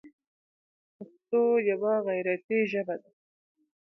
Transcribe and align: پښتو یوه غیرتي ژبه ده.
پښتو 0.97 1.41
یوه 1.69 1.93
غیرتي 2.07 2.59
ژبه 2.71 2.95
ده. 3.01 3.09